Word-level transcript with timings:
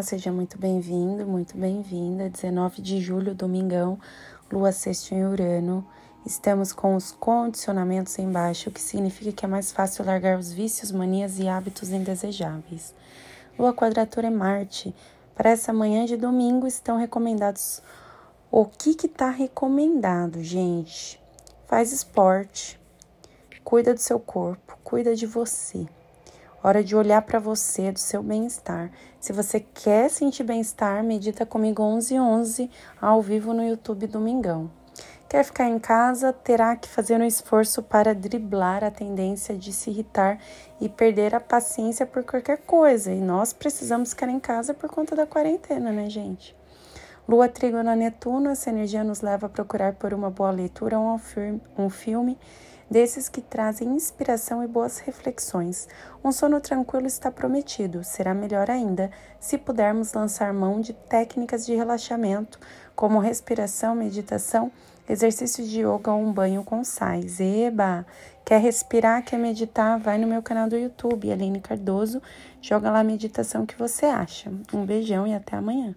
Olá, 0.00 0.06
seja 0.06 0.32
muito 0.32 0.56
bem-vindo, 0.56 1.26
muito 1.26 1.58
bem-vinda. 1.58 2.30
19 2.30 2.80
de 2.80 3.02
julho, 3.02 3.34
domingão, 3.34 4.00
lua 4.50 4.72
sexta 4.72 5.14
em 5.14 5.26
Urano. 5.26 5.86
Estamos 6.24 6.72
com 6.72 6.96
os 6.96 7.12
condicionamentos 7.12 8.18
embaixo, 8.18 8.70
o 8.70 8.72
que 8.72 8.80
significa 8.80 9.30
que 9.30 9.44
é 9.44 9.48
mais 9.48 9.70
fácil 9.70 10.06
largar 10.06 10.38
os 10.38 10.50
vícios, 10.50 10.90
manias 10.90 11.38
e 11.38 11.46
hábitos 11.46 11.90
indesejáveis. 11.90 12.94
Lua 13.58 13.74
quadratura 13.74 14.28
é 14.28 14.30
Marte. 14.30 14.94
Para 15.34 15.50
essa 15.50 15.70
manhã 15.70 16.06
de 16.06 16.16
domingo 16.16 16.66
estão 16.66 16.96
recomendados. 16.96 17.82
O 18.50 18.64
que 18.64 18.94
que 18.94 19.06
tá 19.06 19.28
recomendado, 19.28 20.42
gente? 20.42 21.20
Faz 21.66 21.92
esporte, 21.92 22.80
cuida 23.62 23.92
do 23.92 24.00
seu 24.00 24.18
corpo, 24.18 24.78
cuida 24.82 25.14
de 25.14 25.26
você. 25.26 25.86
Hora 26.62 26.84
de 26.84 26.94
olhar 26.94 27.22
para 27.22 27.38
você, 27.38 27.90
do 27.90 27.98
seu 27.98 28.22
bem-estar. 28.22 28.92
Se 29.18 29.32
você 29.32 29.60
quer 29.60 30.10
sentir 30.10 30.44
bem-estar, 30.44 31.02
medita 31.02 31.46
comigo 31.46 31.82
11 31.82 32.20
11 32.20 32.70
ao 33.00 33.22
vivo 33.22 33.54
no 33.54 33.66
YouTube 33.66 34.06
Domingão. 34.06 34.70
Quer 35.26 35.42
ficar 35.42 35.64
em 35.64 35.78
casa, 35.78 36.34
terá 36.34 36.76
que 36.76 36.86
fazer 36.86 37.18
um 37.18 37.24
esforço 37.24 37.82
para 37.82 38.14
driblar 38.14 38.84
a 38.84 38.90
tendência 38.90 39.56
de 39.56 39.72
se 39.72 39.88
irritar 39.88 40.38
e 40.78 40.86
perder 40.86 41.34
a 41.34 41.40
paciência 41.40 42.04
por 42.04 42.24
qualquer 42.24 42.58
coisa. 42.58 43.10
E 43.10 43.22
nós 43.22 43.54
precisamos 43.54 44.10
ficar 44.10 44.28
em 44.28 44.38
casa 44.38 44.74
por 44.74 44.90
conta 44.90 45.16
da 45.16 45.26
quarentena, 45.26 45.90
né, 45.90 46.10
gente? 46.10 46.54
Lua 47.28 47.48
Trígono 47.48 47.94
Netuno, 47.94 48.50
essa 48.50 48.70
energia 48.70 49.04
nos 49.04 49.20
leva 49.20 49.46
a 49.46 49.50
procurar 49.50 49.94
por 49.94 50.12
uma 50.12 50.30
boa 50.30 50.50
leitura 50.50 50.98
ou 50.98 51.20
um 51.78 51.88
filme 51.90 52.36
desses 52.90 53.28
que 53.28 53.40
trazem 53.40 53.94
inspiração 53.94 54.64
e 54.64 54.66
boas 54.66 54.98
reflexões. 54.98 55.86
Um 56.24 56.32
sono 56.32 56.60
tranquilo 56.60 57.06
está 57.06 57.30
prometido. 57.30 58.02
Será 58.02 58.34
melhor 58.34 58.68
ainda 58.68 59.10
se 59.38 59.56
pudermos 59.56 60.12
lançar 60.12 60.52
mão 60.52 60.80
de 60.80 60.92
técnicas 60.92 61.64
de 61.64 61.74
relaxamento, 61.74 62.58
como 62.96 63.20
respiração, 63.20 63.94
meditação, 63.94 64.72
exercícios 65.08 65.68
de 65.68 65.80
yoga 65.80 66.10
ou 66.10 66.20
um 66.20 66.32
banho 66.32 66.64
com 66.64 66.82
sais. 66.82 67.38
Eba! 67.38 68.04
Quer 68.44 68.60
respirar, 68.60 69.24
quer 69.24 69.38
meditar? 69.38 70.00
Vai 70.00 70.18
no 70.18 70.26
meu 70.26 70.42
canal 70.42 70.68
do 70.68 70.76
YouTube, 70.76 71.30
Aline 71.30 71.60
Cardoso. 71.60 72.20
Joga 72.60 72.90
lá 72.90 72.98
a 72.98 73.04
meditação 73.04 73.64
que 73.64 73.78
você 73.78 74.06
acha. 74.06 74.50
Um 74.74 74.84
beijão 74.84 75.24
e 75.26 75.32
até 75.32 75.56
amanhã. 75.56 75.94